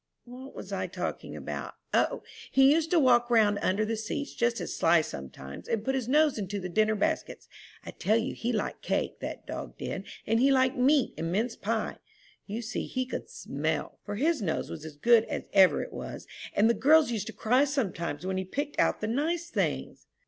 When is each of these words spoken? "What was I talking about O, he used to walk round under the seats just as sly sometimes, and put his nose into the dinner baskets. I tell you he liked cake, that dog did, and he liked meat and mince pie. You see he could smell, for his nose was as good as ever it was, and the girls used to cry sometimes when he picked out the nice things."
"What 0.25 0.55
was 0.55 0.73
I 0.73 0.87
talking 0.87 1.35
about 1.35 1.75
O, 1.93 2.23
he 2.51 2.73
used 2.73 2.89
to 2.89 2.99
walk 2.99 3.29
round 3.29 3.59
under 3.61 3.85
the 3.85 3.95
seats 3.95 4.33
just 4.33 4.59
as 4.59 4.75
sly 4.75 5.01
sometimes, 5.01 5.67
and 5.67 5.85
put 5.85 5.93
his 5.93 6.07
nose 6.07 6.39
into 6.39 6.59
the 6.59 6.69
dinner 6.69 6.95
baskets. 6.95 7.47
I 7.85 7.91
tell 7.91 8.17
you 8.17 8.33
he 8.33 8.51
liked 8.51 8.81
cake, 8.81 9.19
that 9.19 9.45
dog 9.45 9.77
did, 9.77 10.07
and 10.25 10.39
he 10.39 10.51
liked 10.51 10.75
meat 10.75 11.13
and 11.19 11.31
mince 11.31 11.55
pie. 11.55 11.97
You 12.47 12.63
see 12.63 12.87
he 12.87 13.05
could 13.05 13.29
smell, 13.29 13.99
for 14.03 14.15
his 14.15 14.41
nose 14.41 14.71
was 14.71 14.85
as 14.85 14.97
good 14.97 15.23
as 15.25 15.43
ever 15.53 15.83
it 15.83 15.93
was, 15.93 16.25
and 16.55 16.67
the 16.67 16.73
girls 16.73 17.11
used 17.11 17.27
to 17.27 17.33
cry 17.33 17.63
sometimes 17.63 18.25
when 18.25 18.37
he 18.37 18.43
picked 18.43 18.79
out 18.79 19.01
the 19.01 19.07
nice 19.07 19.51
things." 19.51 20.07